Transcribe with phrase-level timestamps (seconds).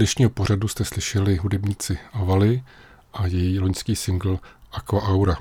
[0.00, 2.62] Dnešního pořadu jste slyšeli hudebníci Avali
[3.12, 4.38] a její loňský single
[4.72, 5.36] Aqua Aura.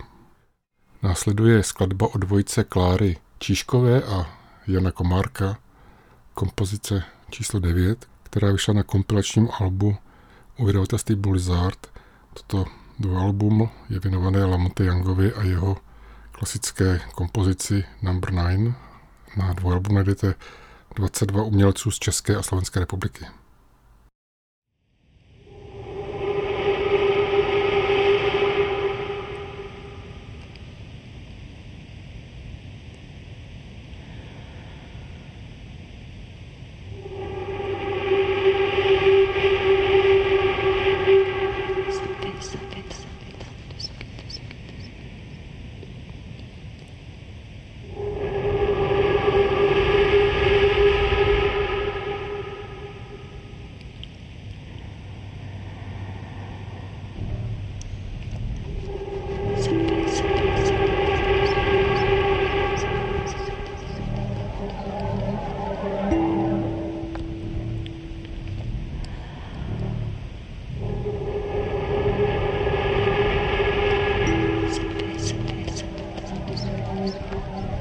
[1.04, 5.57] Následuje skladba od dvojice Kláry Číškové a Jana Komárka,
[6.34, 9.98] kompozice číslo 9, která vyšla na kompilačním albu
[10.57, 11.88] u vydavatelství Blizzard.
[12.34, 12.66] Toto
[13.18, 15.78] album je věnované Lamonte Youngovi a jeho
[16.31, 18.74] klasické kompozici Number 9.
[19.38, 20.36] Na dvojalbu najdete
[20.95, 23.25] 22 umělců z České a Slovenské republiky.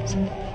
[0.09, 0.48] 什么。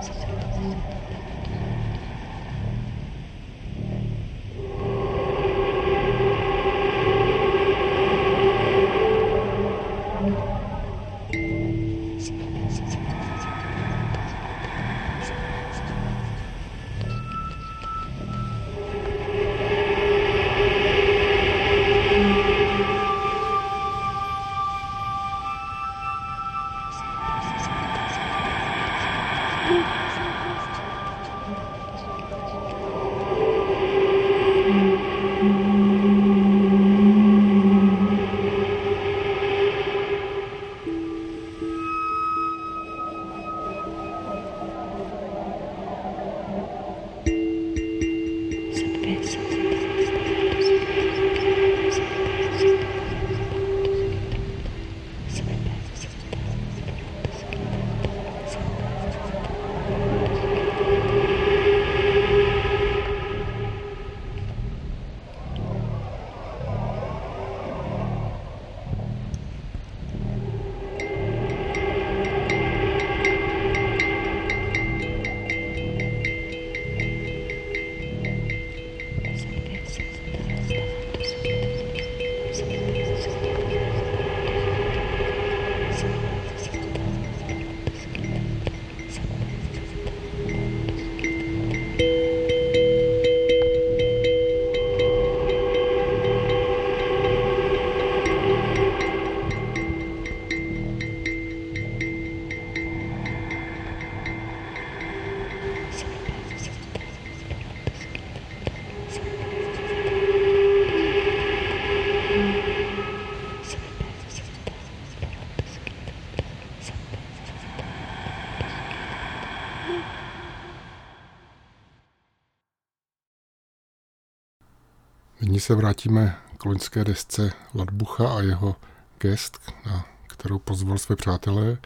[125.54, 128.76] Nyní se vrátíme k loňské desce Ladbucha a jeho
[129.20, 131.78] gest, na kterou pozval své přátelé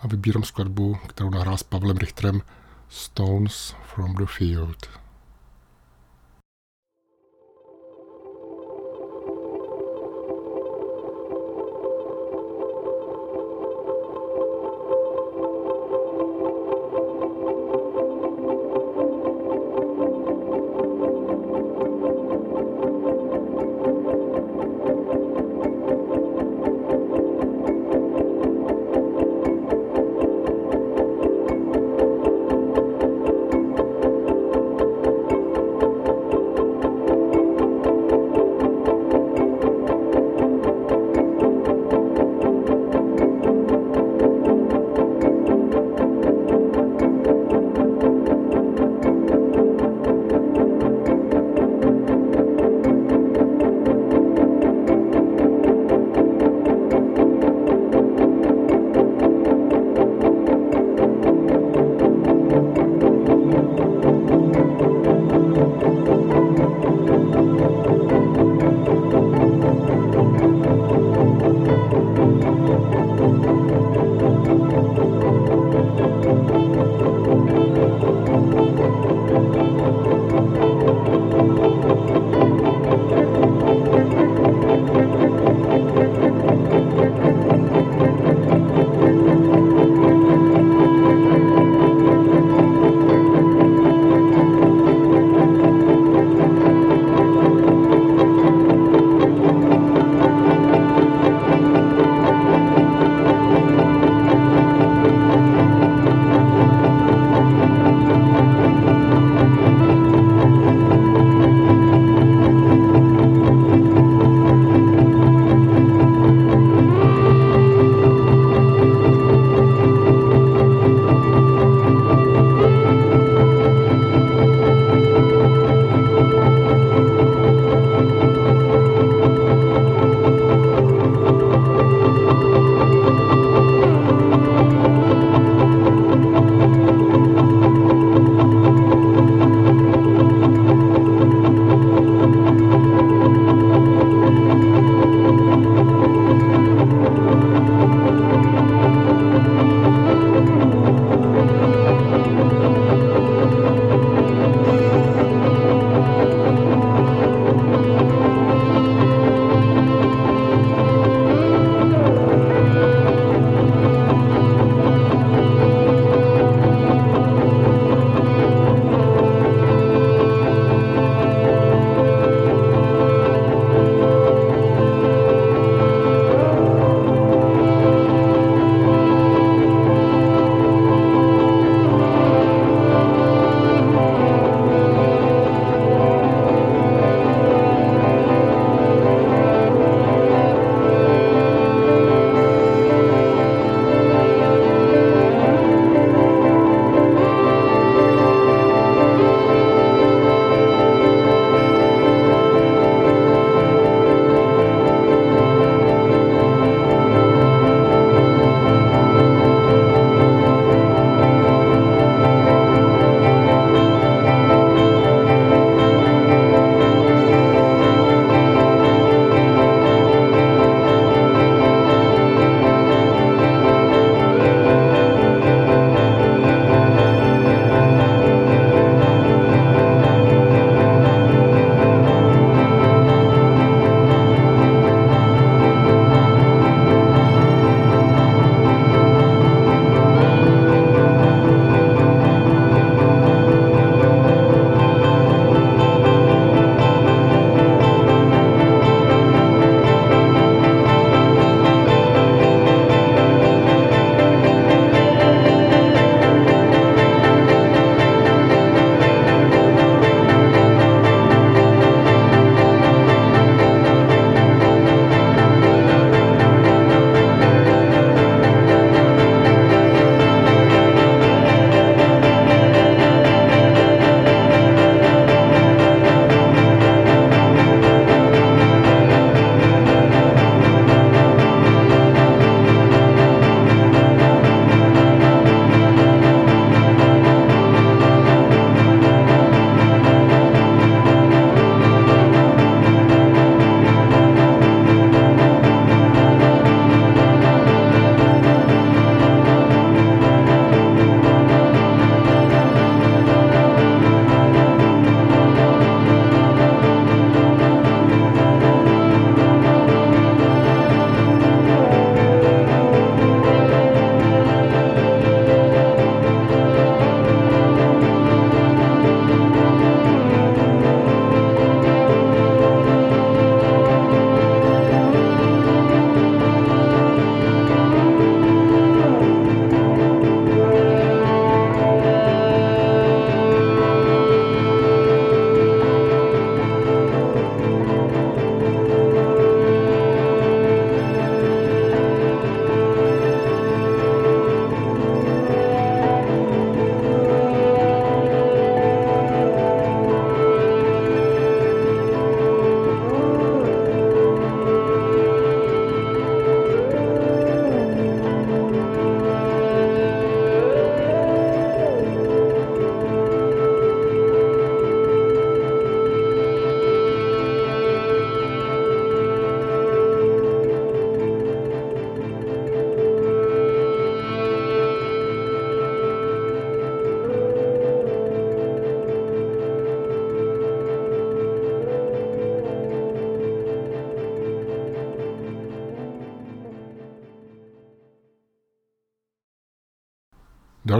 [0.00, 2.42] a vybírám skladbu, kterou nahrál s Pavlem Richterem
[2.88, 4.99] Stones from the Field.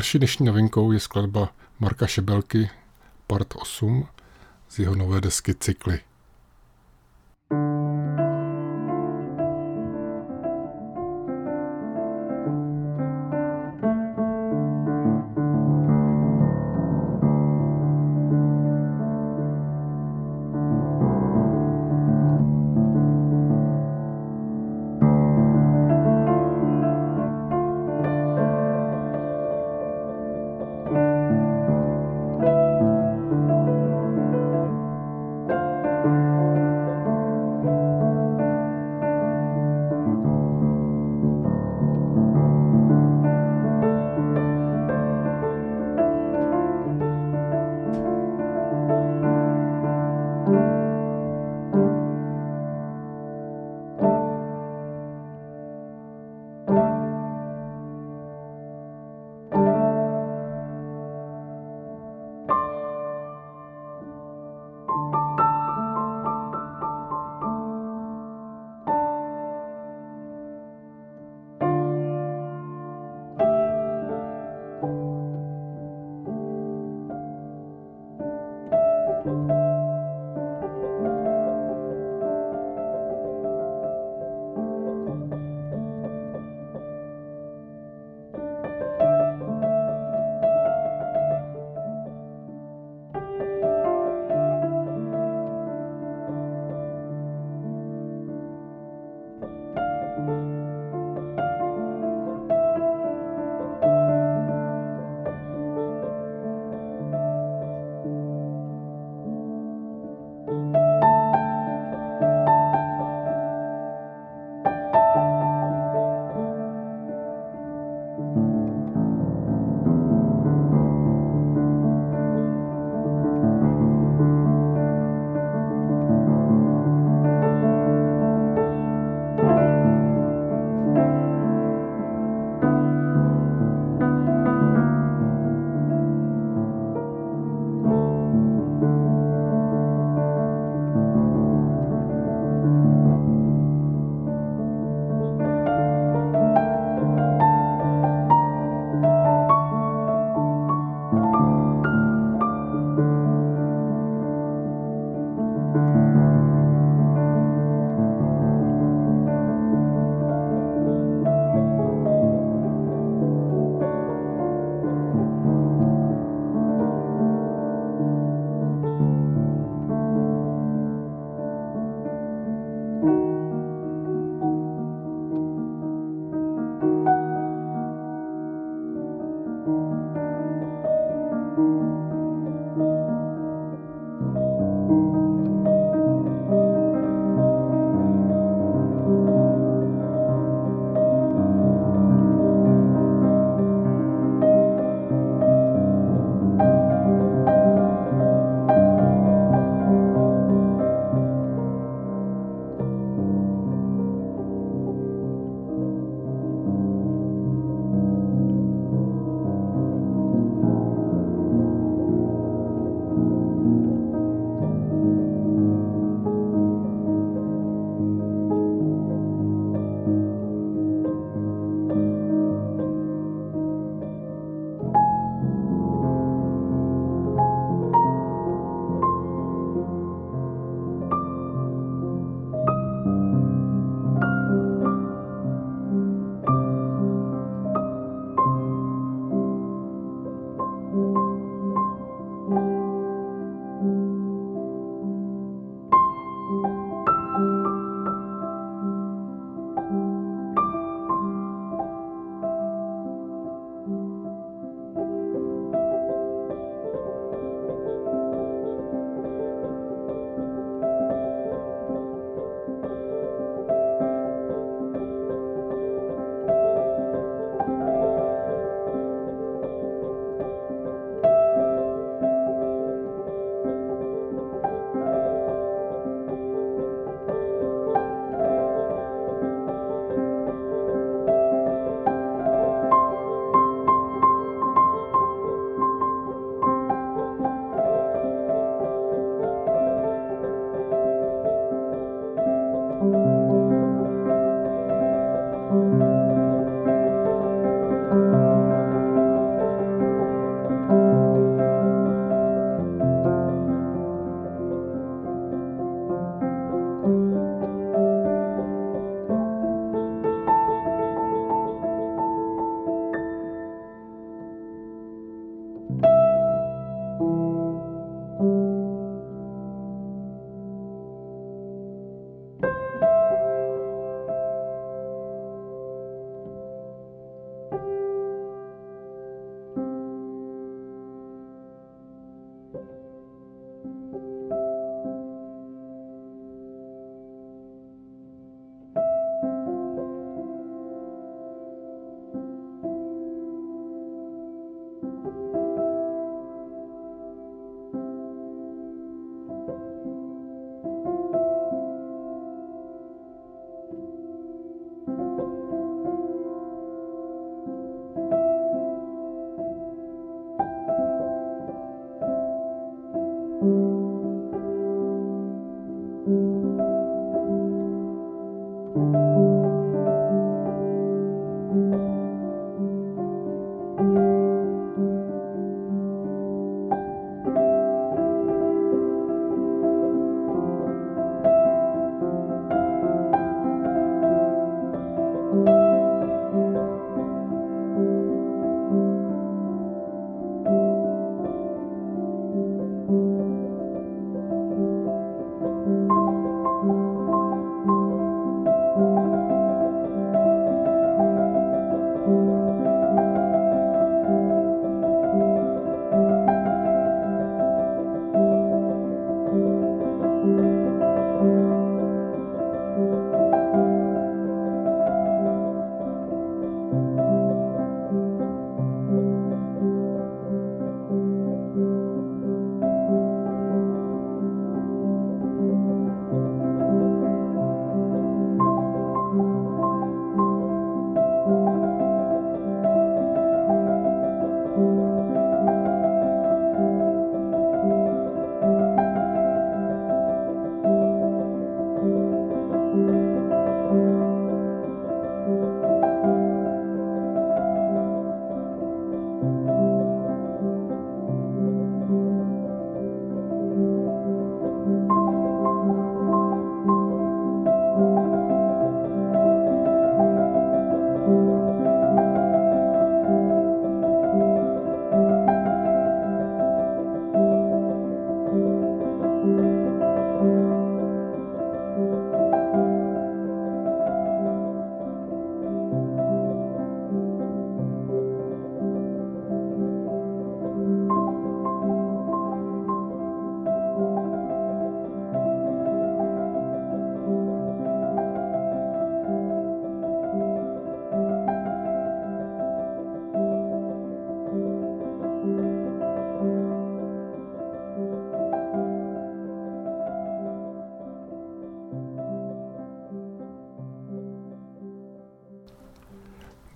[0.00, 2.70] Další dnešní novinkou je skladba Marka Šebelky
[3.26, 4.06] Part 8
[4.68, 6.00] z jeho nové desky Cykly.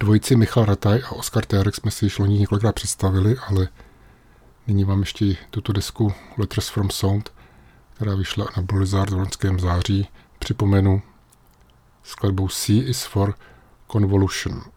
[0.04, 3.68] Dvojici Michal Rataj a Oskar Térek jsme si již loni několikrát představili, ale
[4.66, 7.32] nyní mám ještě tuto desku Letters from Sound,
[7.94, 10.08] která vyšla na Blizzard v loňském září.
[10.38, 11.02] Připomenu
[12.02, 13.34] skladbou C is for
[13.92, 14.73] Convolution.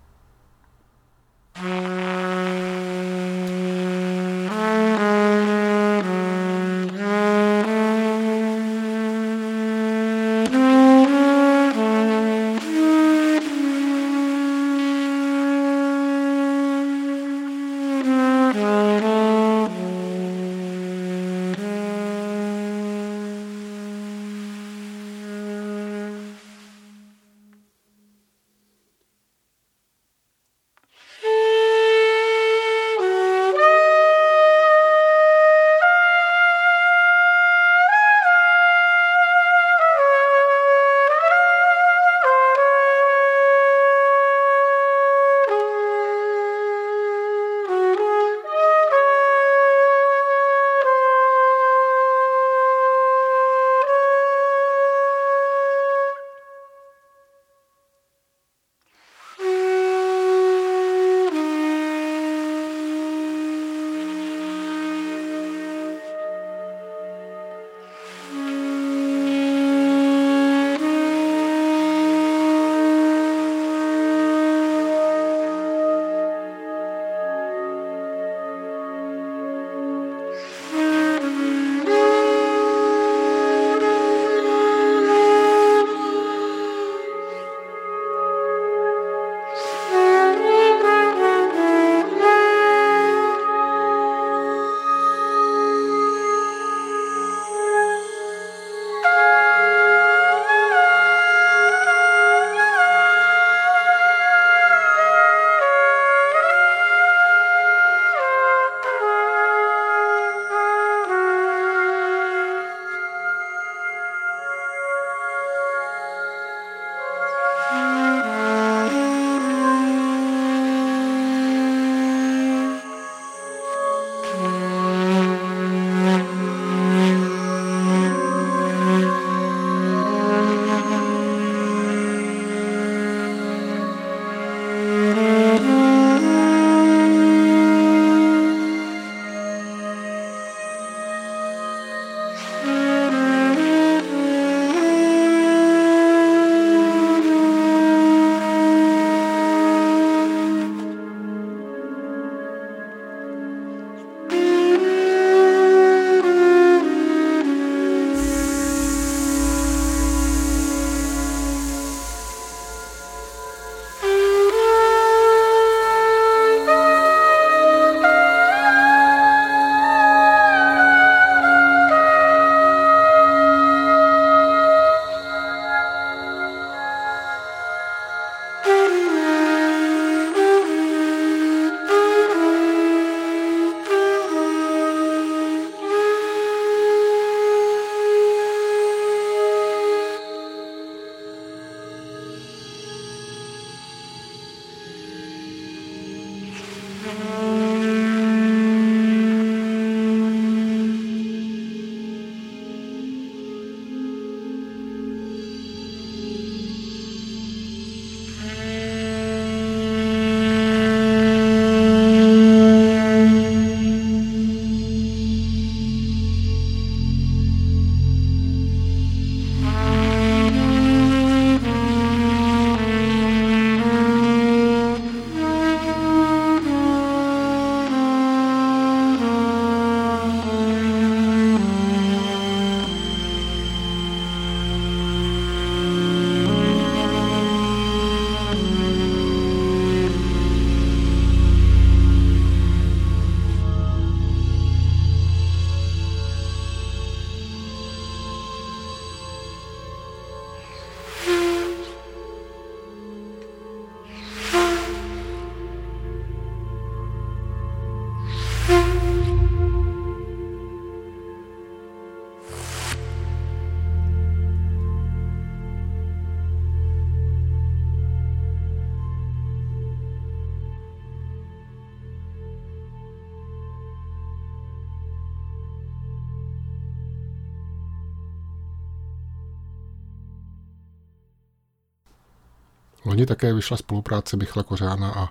[283.18, 285.30] Loni také vyšla spolupráce Michala Kořána a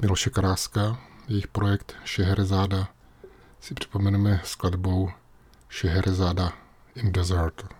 [0.00, 0.98] Miloše Karáska.
[1.28, 2.88] Jejich projekt Šeherezáda
[3.60, 5.10] si připomeneme skladbou
[5.68, 6.52] Šeherezáda
[6.94, 7.79] in Desert.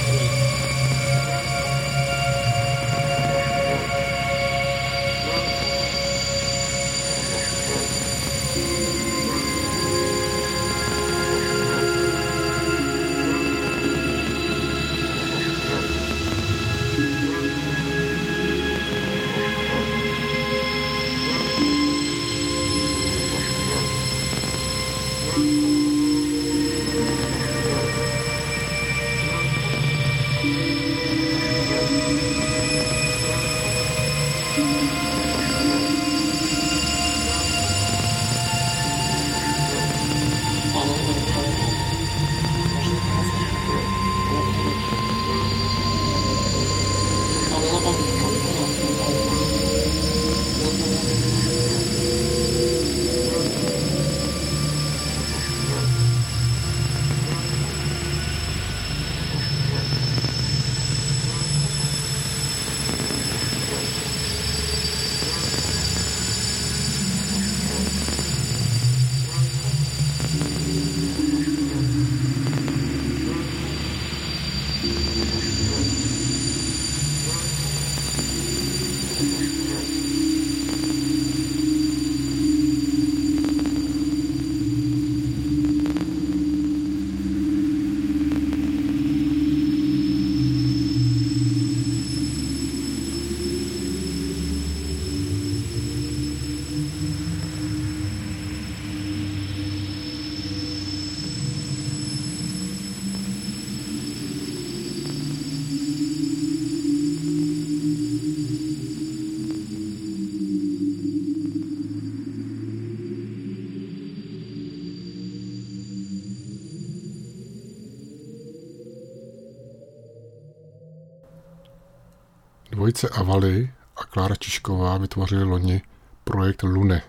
[122.91, 125.81] Dvojice Avaly a Klára Čišková vytvořili loni
[126.23, 127.01] projekt Lune.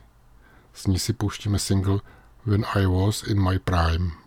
[0.74, 1.98] Z ní si pouštíme single
[2.46, 4.21] When I Was in My Prime.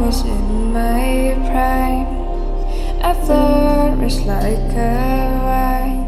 [0.00, 2.06] Was in my prime.
[3.02, 4.94] I flourished like a
[5.46, 6.04] vine.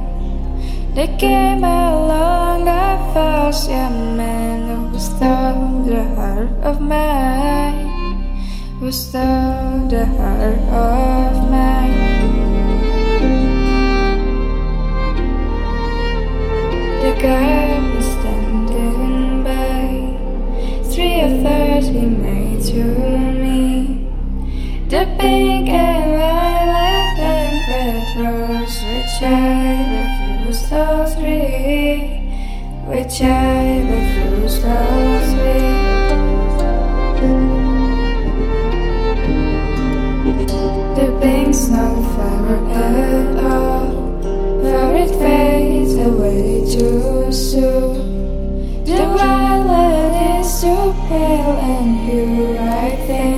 [0.94, 7.86] They came along, I felt young man who stole the heart of mine.
[8.80, 11.98] Who stole the heart of mine.
[17.02, 17.12] The
[24.98, 32.26] The pink and violet and red rose, which I refused all three.
[32.90, 35.78] Which I refused all three.
[40.98, 43.86] The pink snowflower at all.
[44.62, 48.82] For it fades away too soon.
[48.84, 53.37] The violet is too pale and you, I think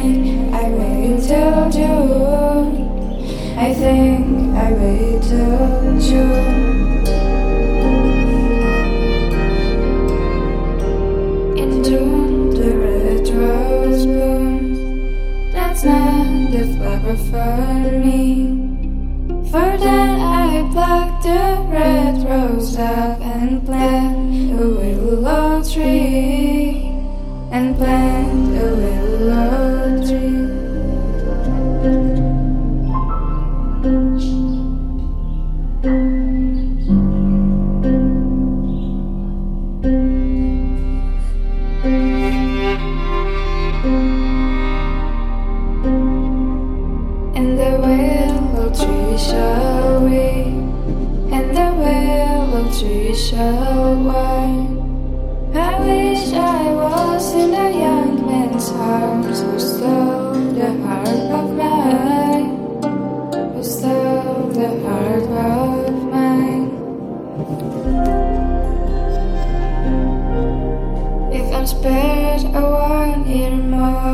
[3.81, 7.07] Think I wait till June.
[11.57, 11.71] In
[12.59, 14.79] the red rose blooms.
[15.55, 18.21] That's not the flower for me.
[19.51, 20.00] For then
[52.81, 54.81] tree shall wipe.
[55.55, 62.49] I wish I was in a young man's arms who stole the heart of mine,
[63.53, 66.71] who stole the heart of mine.
[71.39, 74.11] If I'm spared a one year more.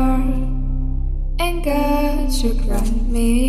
[1.39, 3.46] And God should grant me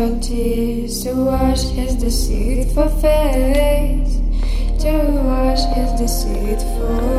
[0.00, 4.16] crystal tears to wash his deceitful face,
[4.80, 4.92] to
[5.24, 7.09] wash his deceitful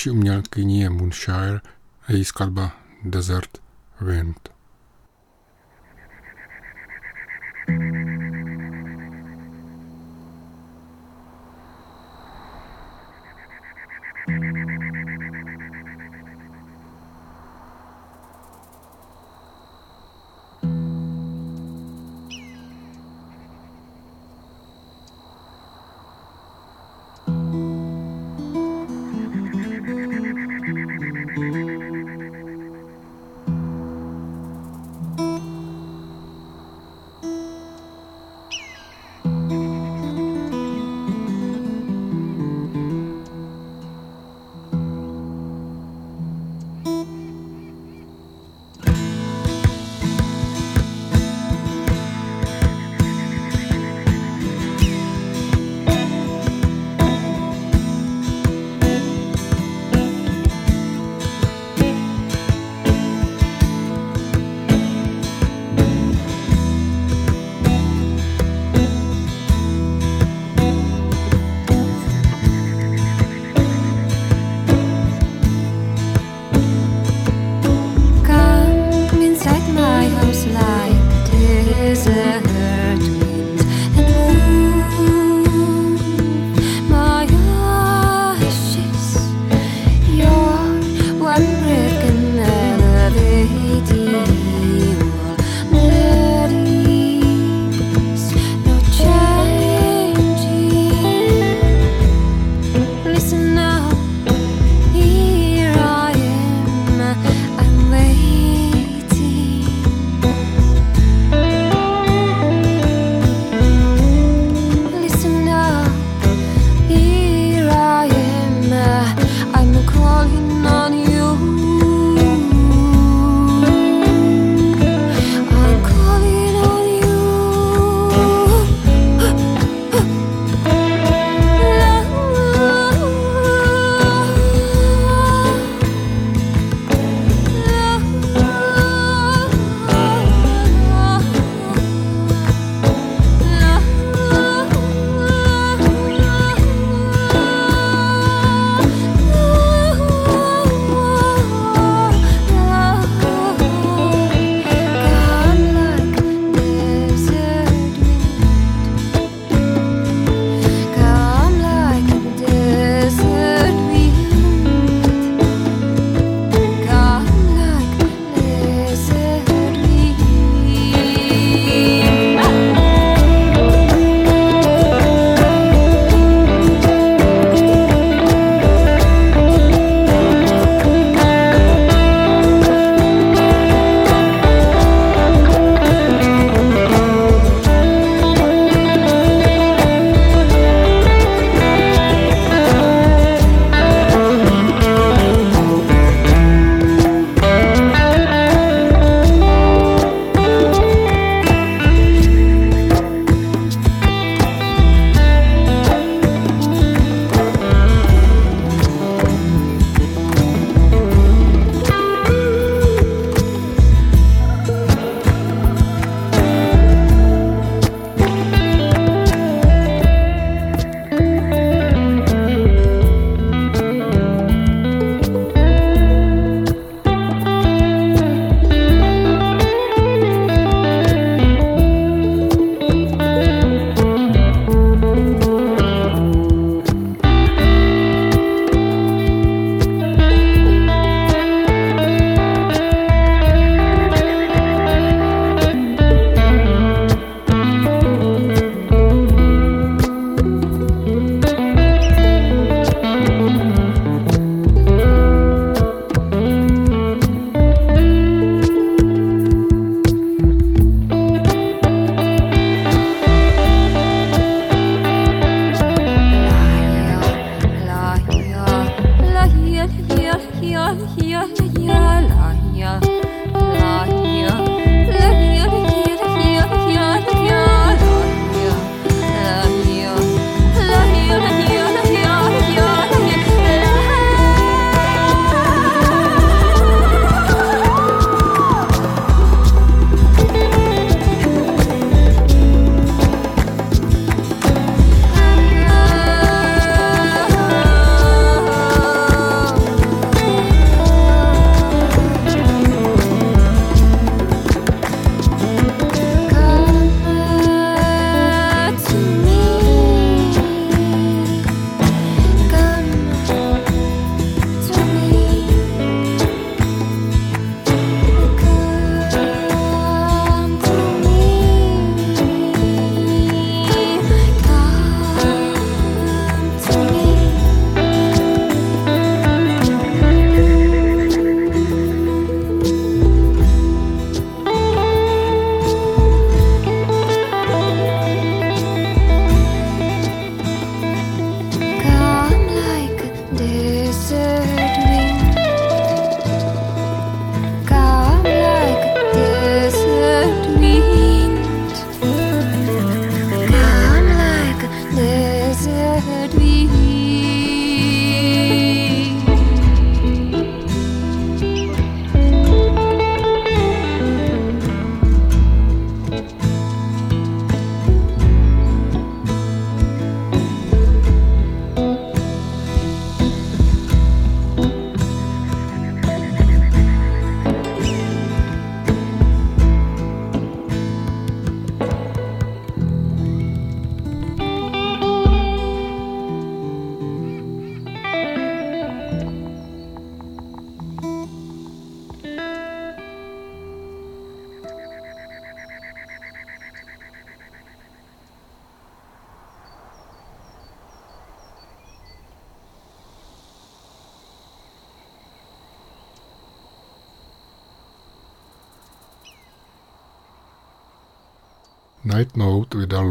[0.00, 1.60] Další umělkyní je Moonshire
[2.08, 2.72] a její skladba
[3.04, 3.58] Desert
[4.00, 4.50] Wind.
[7.68, 7.99] Night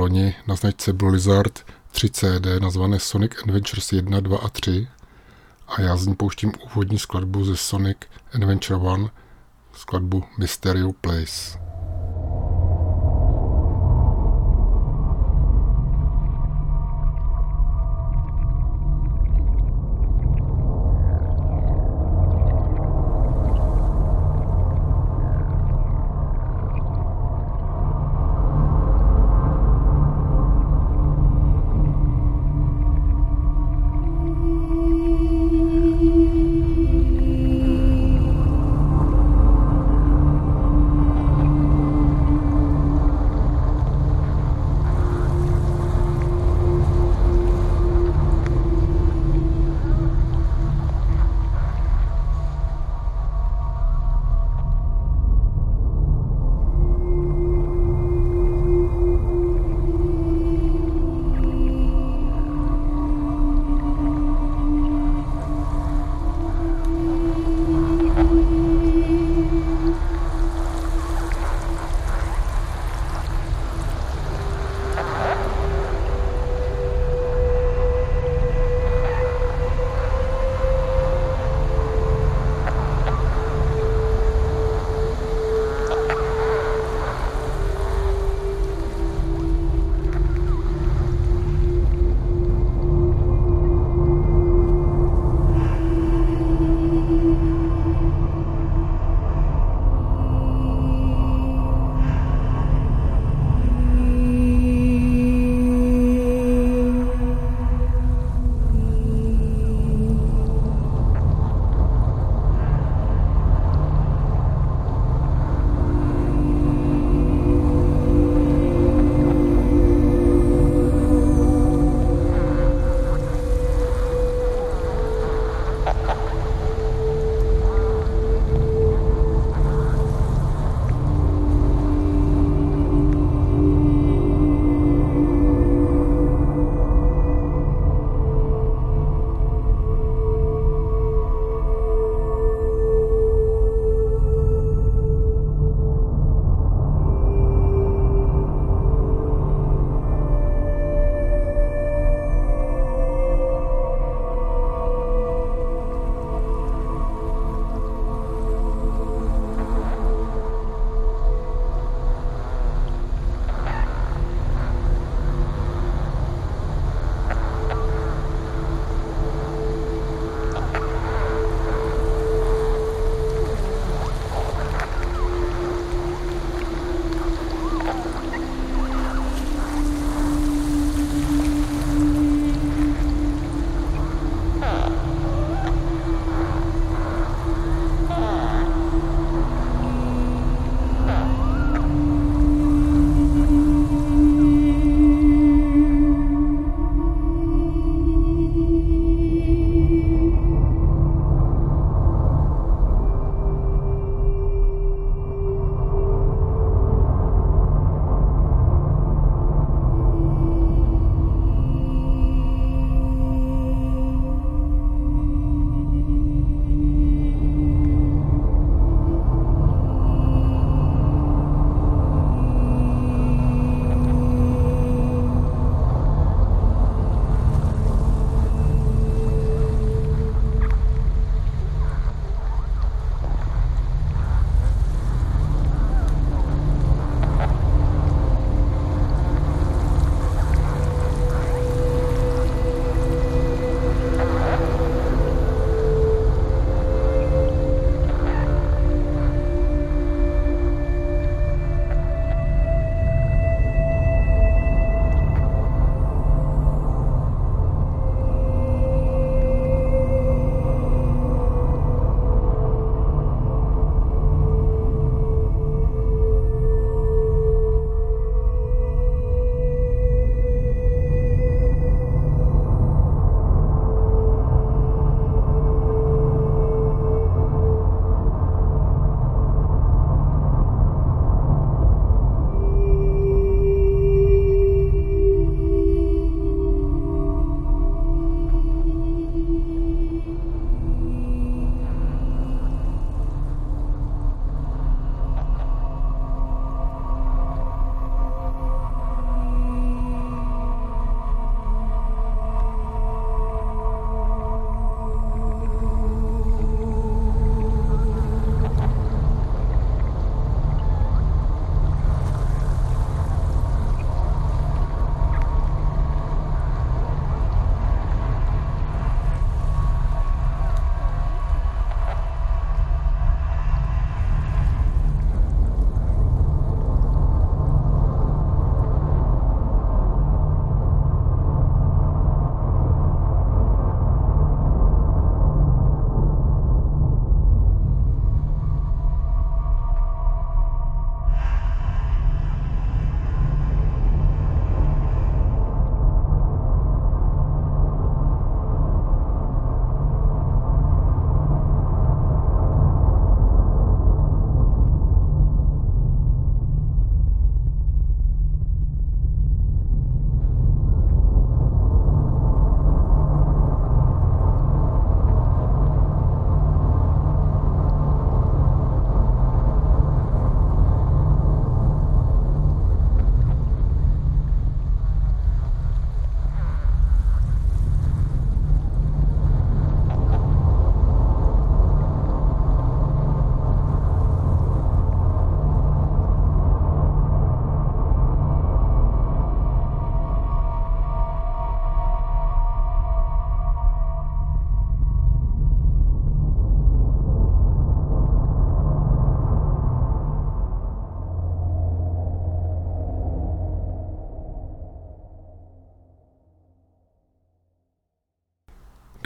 [0.09, 1.59] loni na značce Blizzard
[1.91, 4.87] 3 CD nazvané Sonic Adventures 1, 2 a 3
[5.67, 7.97] a já z ní pouštím úvodní skladbu ze Sonic
[8.33, 9.09] Adventure 1,
[9.73, 11.68] skladbu Mysterio Place.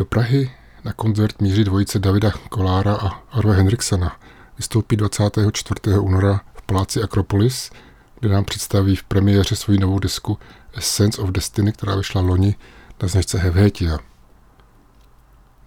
[0.06, 0.52] Prahy
[0.84, 4.18] na koncert míří dvojice Davida Kolára a Arve Henriksena.
[4.58, 5.98] Vystoupí 24.
[6.00, 7.72] února v Paláci Akropolis,
[8.20, 10.40] kde nám představí v premiéře svoji novou desku
[10.74, 12.56] Essence of Destiny, která vyšla loni
[13.02, 14.00] na značce Hevhetia.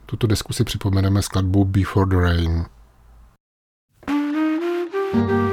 [0.07, 2.67] Tuto desku si připomeneme skladbou Before the Rain.
[5.13, 5.47] thank you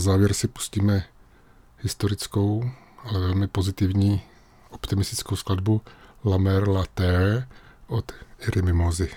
[0.00, 1.04] na závěr si pustíme
[1.78, 2.70] historickou,
[3.04, 4.22] ale velmi pozitivní,
[4.70, 5.82] optimistickou skladbu
[6.24, 7.48] La Mer La Terre
[7.86, 9.10] od Iry Mimozy.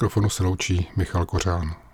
[0.00, 1.89] Mikrofonu se loučí Michal Kořán.